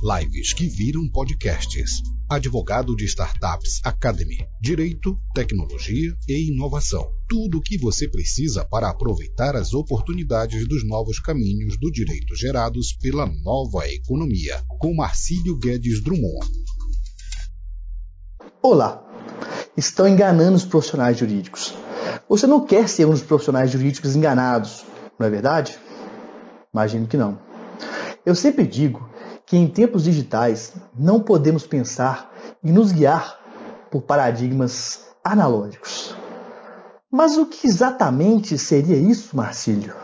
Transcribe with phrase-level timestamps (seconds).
[0.00, 2.02] Lives que viram podcasts.
[2.30, 4.38] Advogado de Startups Academy.
[4.60, 7.10] Direito, tecnologia e inovação.
[7.28, 12.92] Tudo o que você precisa para aproveitar as oportunidades dos novos caminhos do direito gerados
[12.92, 14.62] pela nova economia.
[14.78, 16.46] Com Marcílio Guedes Drummond.
[18.62, 19.04] Olá!
[19.76, 21.74] Estão enganando os profissionais jurídicos.
[22.28, 24.84] Você não quer ser um dos profissionais jurídicos enganados,
[25.18, 25.76] não é verdade?
[26.72, 27.36] Imagino que não.
[28.24, 29.17] Eu sempre digo
[29.48, 32.30] que em tempos digitais não podemos pensar
[32.62, 33.40] e nos guiar
[33.90, 36.14] por paradigmas analógicos.
[37.10, 39.94] Mas o que exatamente seria isso, Marcílio?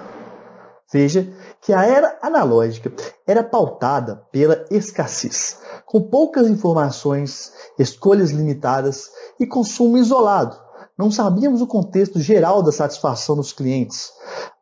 [0.91, 1.31] Veja
[1.61, 2.91] que a era analógica
[3.27, 10.59] era pautada pela escassez, com poucas informações, escolhas limitadas e consumo isolado.
[10.97, 14.13] Não sabíamos o contexto geral da satisfação dos clientes.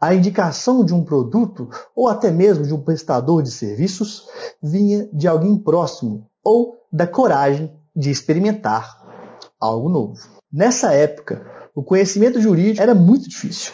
[0.01, 4.27] A indicação de um produto ou até mesmo de um prestador de serviços
[4.63, 8.99] vinha de alguém próximo ou da coragem de experimentar
[9.61, 10.19] algo novo.
[10.51, 13.73] Nessa época, o conhecimento jurídico era muito difícil,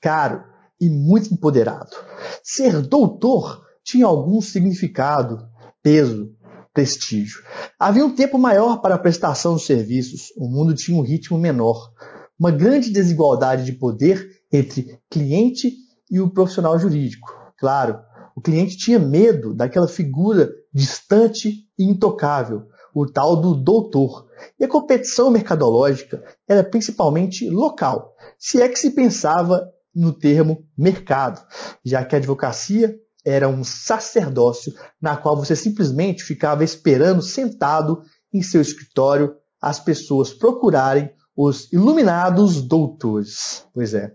[0.00, 0.42] caro
[0.80, 1.96] e muito empoderado.
[2.42, 5.48] Ser doutor tinha algum significado,
[5.82, 6.34] peso,
[6.80, 7.42] prestígio.
[7.78, 11.92] Havia um tempo maior para a prestação de serviços, o mundo tinha um ritmo menor,
[12.38, 15.74] uma grande desigualdade de poder entre cliente
[16.10, 17.28] e o profissional jurídico.
[17.58, 18.00] Claro,
[18.34, 22.62] o cliente tinha medo daquela figura distante e intocável,
[22.94, 24.26] o tal do doutor.
[24.58, 31.46] E a competição mercadológica era principalmente local, se é que se pensava no termo mercado,
[31.84, 38.42] já que a advocacia era um sacerdócio na qual você simplesmente ficava esperando sentado em
[38.42, 43.66] seu escritório as pessoas procurarem os iluminados doutores.
[43.74, 44.14] Pois é,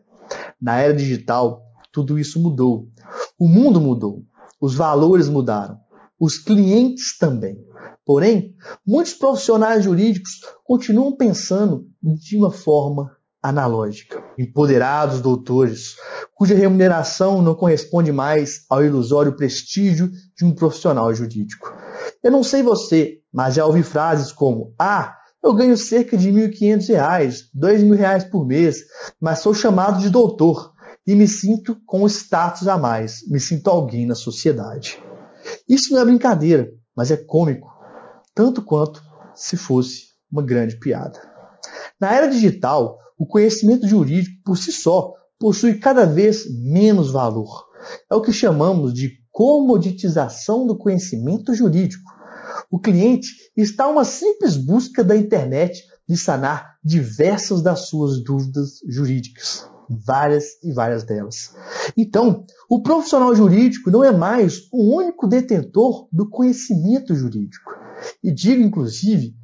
[0.61, 1.61] na era digital
[1.91, 2.89] tudo isso mudou.
[3.39, 4.23] O mundo mudou,
[4.59, 5.79] os valores mudaram,
[6.19, 7.57] os clientes também.
[8.05, 13.14] Porém, muitos profissionais jurídicos continuam pensando de uma forma
[13.47, 14.23] analógica.
[14.37, 15.95] Empoderados doutores,
[16.33, 21.73] cuja remuneração não corresponde mais ao ilusório prestígio de um profissional jurídico.
[22.23, 26.49] Eu não sei você, mas já ouvi frases como: Ah, eu ganho cerca de R$
[26.49, 26.87] 1.500,
[27.53, 28.77] R$ 2.000 por mês,
[29.21, 30.73] mas sou chamado de doutor
[31.05, 34.99] e me sinto com status a mais, me sinto alguém na sociedade.
[35.69, 37.71] Isso não é brincadeira, mas é cômico,
[38.33, 39.03] tanto quanto
[39.35, 41.21] se fosse uma grande piada.
[41.99, 47.65] Na era digital, o conhecimento jurídico por si só possui cada vez menos valor.
[48.09, 52.09] É o que chamamos de comoditização do conhecimento jurídico.
[52.71, 58.79] O cliente está a uma simples busca da internet de sanar diversas das suas dúvidas
[58.87, 61.53] jurídicas, várias e várias delas.
[61.97, 67.71] Então, o profissional jurídico não é mais o único detentor do conhecimento jurídico.
[68.23, 69.35] E digo, inclusive,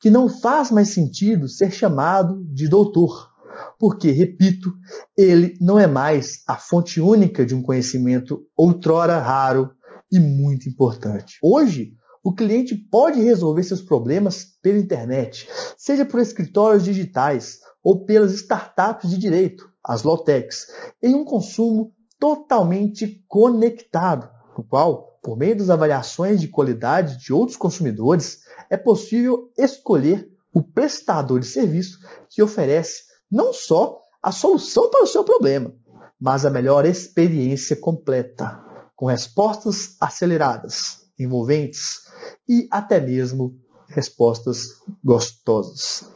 [0.00, 3.30] que não faz mais sentido ser chamado de doutor,
[3.78, 4.72] porque, repito,
[5.16, 9.70] ele não é mais a fonte única de um conhecimento outrora raro
[10.10, 11.38] e muito importante.
[11.42, 18.32] Hoje, o cliente pode resolver seus problemas pela internet, seja por escritórios digitais ou pelas
[18.34, 20.66] startups de direito, as Lotechs,
[21.02, 27.56] em um consumo totalmente conectado, no qual por meio das avaliações de qualidade de outros
[27.56, 31.98] consumidores, é possível escolher o prestador de serviço
[32.28, 35.74] que oferece não só a solução para o seu problema,
[36.18, 38.62] mas a melhor experiência completa,
[38.96, 42.00] com respostas aceleradas, envolventes
[42.48, 43.56] e até mesmo
[43.88, 46.10] respostas gostosas.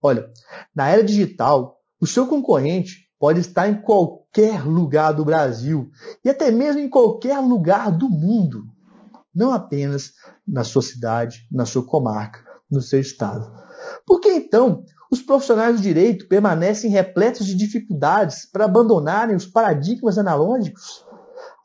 [0.00, 0.30] Olha,
[0.74, 4.21] na era digital, o seu concorrente pode estar em qualquer
[4.64, 5.90] lugar do Brasil
[6.24, 8.64] e até mesmo em qualquer lugar do mundo,
[9.34, 10.12] não apenas
[10.46, 12.40] na sua cidade, na sua comarca,
[12.70, 13.52] no seu estado.
[14.06, 20.16] Por que então os profissionais do direito permanecem repletos de dificuldades para abandonarem os paradigmas
[20.16, 21.04] analógicos?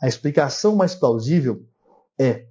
[0.01, 1.66] A explicação mais plausível
[2.19, 2.45] é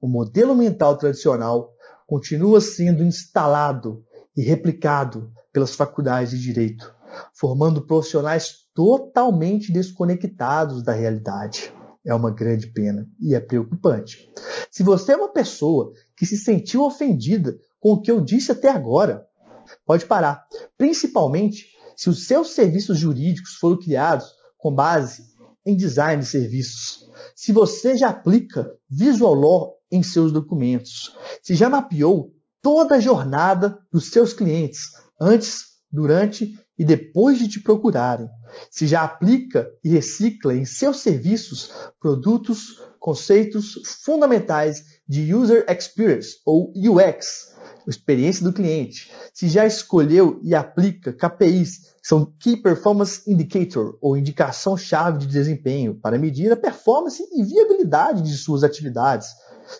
[0.00, 1.72] o modelo mental tradicional
[2.06, 4.04] continua sendo instalado
[4.36, 6.94] e replicado pelas faculdades de direito
[7.32, 11.72] formando profissionais totalmente desconectados da realidade.
[12.04, 14.30] É uma grande pena e é preocupante.
[14.70, 18.68] Se você é uma pessoa que se sentiu ofendida com o que eu disse até
[18.68, 19.26] agora,
[19.86, 20.44] pode parar.
[20.76, 24.26] Principalmente se os seus serviços jurídicos foram criados
[24.58, 25.22] com base
[25.64, 27.08] em design de serviços.
[27.34, 33.78] Se você já aplica Visual Law em seus documentos, se já mapeou toda a jornada
[33.90, 38.28] dos seus clientes antes, durante e depois de te procurarem,
[38.68, 41.70] se já aplica e recicla em seus serviços
[42.00, 47.54] produtos conceitos fundamentais de User Experience ou UX,
[47.86, 49.12] experiência do cliente.
[49.32, 55.94] Se já escolheu e aplica KPIs, que são Key Performance Indicator, ou indicação-chave de desempenho,
[55.94, 59.28] para medir a performance e viabilidade de suas atividades.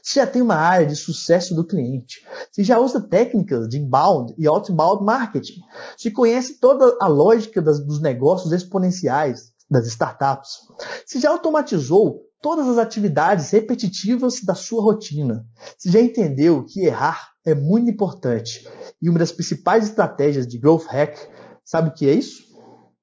[0.03, 4.35] Se já tem uma área de sucesso do cliente, se já usa técnicas de inbound
[4.39, 5.61] e outbound marketing,
[5.97, 10.51] se conhece toda a lógica das, dos negócios exponenciais das startups,
[11.07, 15.47] se já automatizou todas as atividades repetitivas da sua rotina,
[15.79, 18.69] se já entendeu que errar é muito importante.
[19.01, 21.17] E uma das principais estratégias de growth hack,
[21.65, 22.45] sabe o que é isso?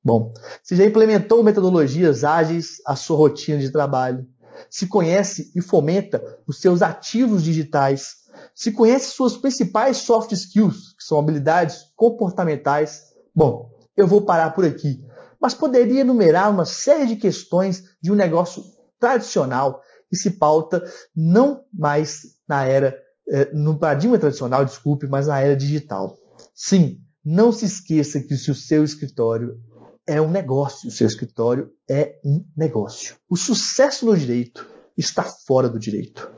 [0.03, 0.33] Bom,
[0.63, 4.25] se já implementou metodologias ágeis à sua rotina de trabalho,
[4.69, 8.15] se conhece e fomenta os seus ativos digitais,
[8.55, 13.03] se conhece suas principais soft skills, que são habilidades comportamentais.
[13.35, 15.03] Bom, eu vou parar por aqui,
[15.39, 18.63] mas poderia enumerar uma série de questões de um negócio
[18.99, 20.83] tradicional que se pauta
[21.15, 22.97] não mais na era,
[23.29, 26.17] eh, no paradigma tradicional, desculpe, mas na era digital.
[26.53, 29.57] Sim, não se esqueça que se o seu escritório
[30.07, 33.15] é um negócio, o seu escritório é um negócio.
[33.29, 34.67] O sucesso no direito
[34.97, 36.31] está fora do direito.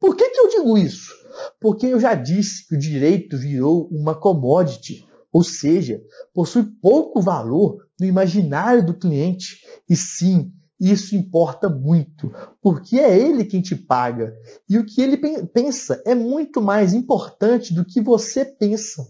[0.00, 1.12] Por que, que eu digo isso?
[1.60, 6.00] Porque eu já disse que o direito virou uma commodity, ou seja,
[6.32, 9.62] possui pouco valor no imaginário do cliente.
[9.88, 12.32] E sim, isso importa muito,
[12.62, 14.32] porque é ele quem te paga.
[14.68, 15.16] E o que ele
[15.46, 19.06] pensa é muito mais importante do que você pensa.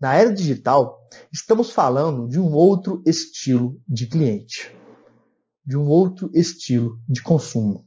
[0.00, 4.74] Na era digital, estamos falando de um outro estilo de cliente,
[5.62, 7.84] de um outro estilo de consumo.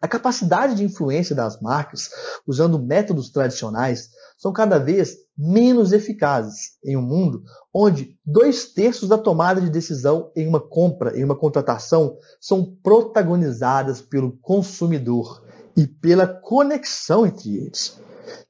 [0.00, 2.10] A capacidade de influência das marcas,
[2.46, 7.42] usando métodos tradicionais, são cada vez menos eficazes em um mundo
[7.74, 14.00] onde dois terços da tomada de decisão em uma compra, em uma contratação, são protagonizadas
[14.00, 15.42] pelo consumidor
[15.76, 17.98] e pela conexão entre eles.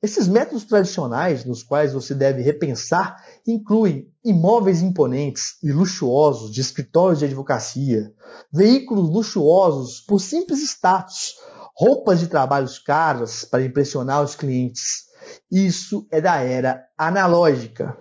[0.02, 7.19] Esses métodos tradicionais, nos quais você deve repensar, incluem imóveis imponentes e luxuosos de escritórios
[7.19, 8.12] de advocacia,
[8.52, 11.34] veículos luxuosos por simples status,
[11.76, 15.05] roupas de trabalhos caras para impressionar os clientes.
[15.50, 17.96] Isso é da era analógica.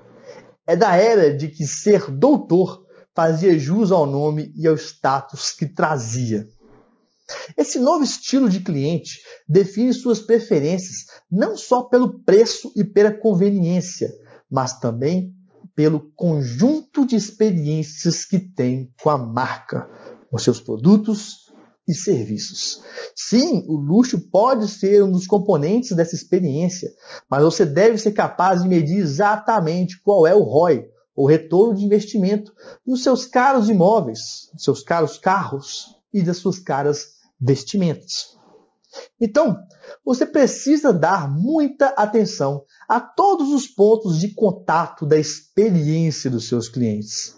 [0.66, 5.66] É da era de que ser doutor fazia jus ao nome e ao status que
[5.66, 6.48] trazia.
[7.58, 14.12] Esse novo estilo de cliente define suas preferências não só pelo preço e pela conveniência,
[14.50, 15.34] mas também
[15.76, 19.90] pelo conjunto de experiências que tem com a marca,
[20.30, 21.52] com seus produtos
[21.88, 22.82] e serviços.
[23.16, 26.92] Sim, o luxo pode ser um dos componentes dessa experiência,
[27.30, 31.86] mas você deve ser capaz de medir exatamente qual é o ROI, o retorno de
[31.86, 32.54] investimento,
[32.86, 37.10] dos seus caros imóveis, dos seus caros carros e das suas caras
[37.40, 38.38] vestimentas.
[39.20, 39.58] Então,
[40.04, 46.70] você precisa dar muita atenção a todos os pontos de contato da experiência dos seus
[46.70, 47.38] clientes,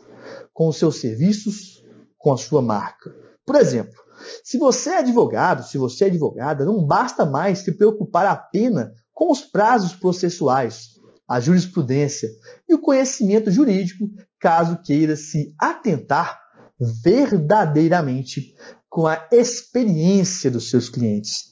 [0.54, 1.84] com os seus serviços,
[2.20, 3.16] com a sua marca.
[3.44, 3.96] Por exemplo,
[4.44, 9.32] se você é advogado, se você é advogada, não basta mais se preocupar apenas com
[9.32, 10.98] os prazos processuais,
[11.28, 12.30] a jurisprudência
[12.70, 14.08] e o conhecimento jurídico,
[14.40, 16.47] caso queira se atentar
[16.80, 18.56] verdadeiramente
[18.90, 21.52] com a experiência dos seus clientes.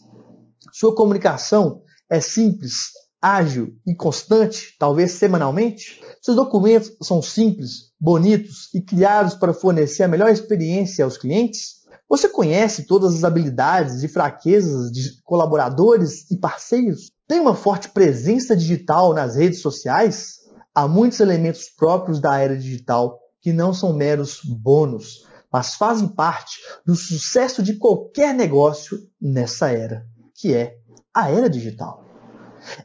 [0.72, 6.02] Sua comunicação é simples, ágil e constante, talvez semanalmente.
[6.22, 11.86] Seus documentos são simples, bonitos e criados para fornecer a melhor experiência aos clientes.
[12.08, 17.12] Você conhece todas as habilidades e fraquezas de colaboradores e parceiros?
[17.28, 20.36] Tem uma forte presença digital nas redes sociais?
[20.74, 25.24] Há muitos elementos próprios da era digital que não são meros bônus,
[25.54, 30.80] mas fazem parte do sucesso de qualquer negócio nessa era, que é
[31.14, 32.04] a era digital.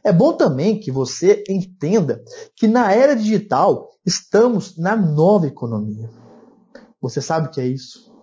[0.03, 2.23] É bom também que você entenda
[2.55, 6.11] que na era digital estamos na nova economia.
[7.01, 8.13] Você sabe o que é isso?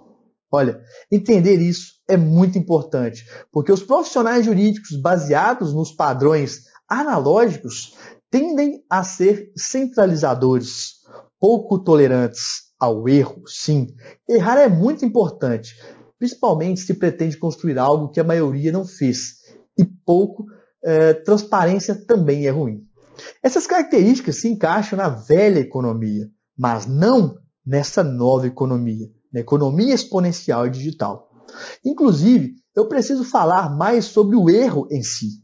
[0.49, 0.81] Olha,
[1.11, 7.97] entender isso é muito importante, porque os profissionais jurídicos baseados nos padrões analógicos
[8.31, 10.98] tendem a ser centralizadores,
[11.41, 13.89] pouco tolerantes ao erro, sim.
[14.29, 15.75] Errar é muito importante,
[16.19, 19.39] principalmente se pretende construir algo que a maioria não fez.
[19.77, 20.45] E pouco,
[20.85, 22.85] é, transparência também é ruim.
[23.43, 30.67] Essas características se encaixam na velha economia, mas não nessa nova economia, na economia exponencial
[30.67, 31.29] e digital.
[31.85, 35.43] Inclusive, eu preciso falar mais sobre o erro em si.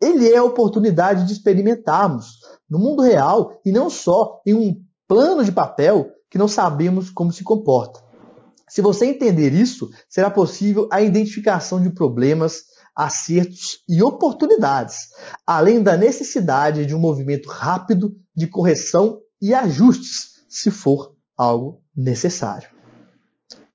[0.00, 5.44] Ele é a oportunidade de experimentarmos no mundo real e não só em um plano
[5.44, 8.00] de papel que não sabemos como se comporta.
[8.68, 12.62] Se você entender isso, será possível a identificação de problemas,
[12.94, 15.08] acertos e oportunidades,
[15.44, 22.68] além da necessidade de um movimento rápido de correção e ajustes, se for algo necessário.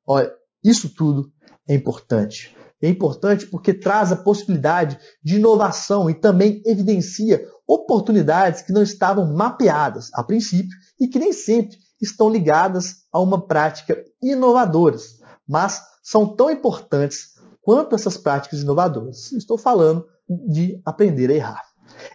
[0.08, 0.32] Olha,
[0.64, 1.30] isso tudo
[1.68, 2.56] é importante.
[2.82, 9.34] É importante porque traz a possibilidade de inovação e também evidencia oportunidades que não estavam
[9.34, 16.36] mapeadas a princípio e que nem sempre estão ligadas a uma prática inovadoras, mas são
[16.36, 19.32] tão importantes quanto essas práticas inovadoras.
[19.32, 21.62] Estou falando de aprender a errar.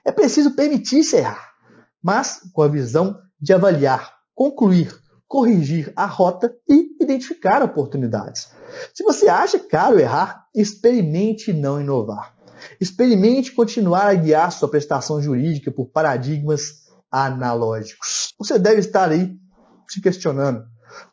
[0.04, 1.52] É preciso permitir-se errar,
[2.02, 8.50] mas com a visão de avaliar, concluir, corrigir a rota e identificar oportunidades.
[8.94, 12.34] Se você acha caro errar, experimente não inovar.
[12.80, 18.32] Experimente continuar a guiar sua prestação jurídica por paradigmas analógicos.
[18.38, 19.36] Você deve estar aí
[19.86, 20.64] se questionando.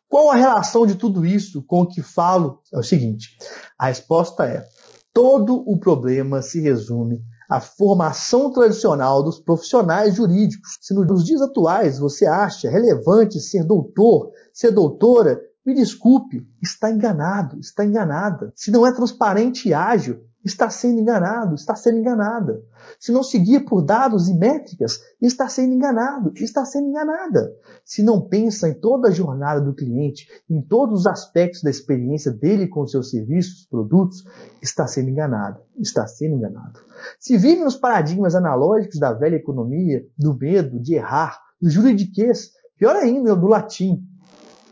[0.08, 2.62] Qual a relação de tudo isso com o que falo?
[2.74, 3.38] É o seguinte:
[3.78, 4.66] a resposta é:
[5.14, 10.78] todo o problema se resume à formação tradicional dos profissionais jurídicos.
[10.82, 17.60] Se nos dias atuais você acha relevante ser doutor, ser doutora, me desculpe, está enganado,
[17.60, 18.54] está enganada.
[18.56, 22.62] Se não é transparente e ágil, está sendo enganado, está sendo enganada.
[23.00, 27.52] Se não seguir por dados e métricas, está sendo enganado, está sendo enganada.
[27.84, 32.32] Se não pensa em toda a jornada do cliente, em todos os aspectos da experiência
[32.32, 34.24] dele com seus serviços, produtos,
[34.62, 36.80] está sendo enganado, está sendo enganado.
[37.20, 42.96] Se vive nos paradigmas analógicos da velha economia, do medo, de errar, do juridiquês, pior
[42.96, 44.04] ainda, do latim,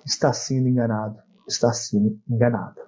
[0.06, 1.18] está sendo enganado,
[1.48, 2.82] está sendo enganada.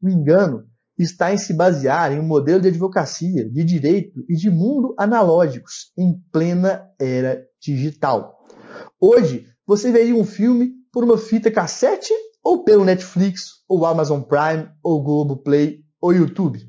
[0.00, 0.67] O engano
[1.02, 5.92] está em se basear em um modelo de advocacia, de direito e de mundo analógicos
[5.96, 8.38] em plena era digital.
[9.00, 12.12] Hoje, você veria um filme por uma fita cassete
[12.42, 16.60] ou pelo Netflix, ou Amazon Prime, ou Globoplay, ou YouTube.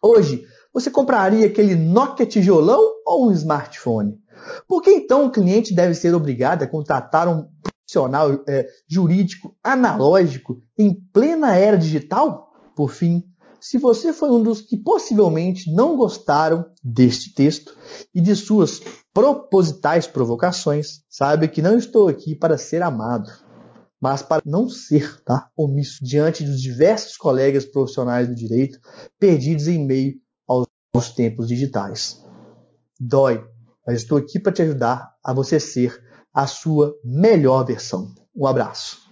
[0.00, 4.18] Hoje, você compraria aquele Nokia tijolão ou um smartphone?
[4.66, 10.62] Por que então o cliente deve ser obrigado a contratar um profissional é, jurídico analógico
[10.78, 12.50] em plena era digital?
[12.74, 13.22] Por fim,
[13.62, 17.78] se você foi um dos que possivelmente não gostaram deste texto
[18.12, 18.82] e de suas
[19.14, 23.30] propositais provocações, saiba que não estou aqui para ser amado,
[24.00, 28.80] mas para não ser tá, omisso diante dos diversos colegas profissionais do direito
[29.16, 30.14] perdidos em meio
[30.48, 32.20] aos tempos digitais.
[32.98, 33.44] Dói,
[33.86, 36.02] mas estou aqui para te ajudar a você ser
[36.34, 38.12] a sua melhor versão.
[38.34, 39.11] Um abraço.